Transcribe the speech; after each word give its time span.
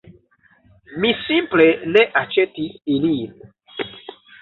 Mi 1.03 1.11
simple 1.27 1.69
ne 1.91 2.07
aĉetis 2.25 2.83
ilin 2.99 3.41